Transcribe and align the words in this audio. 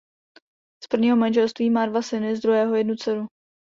Z 0.83 0.87
prvního 0.87 1.17
manželství 1.17 1.69
má 1.69 1.85
dva 1.85 2.01
syny 2.01 2.35
z 2.35 2.39
druhého 2.41 2.75
jednu 2.75 2.95
dceru. 2.95 3.27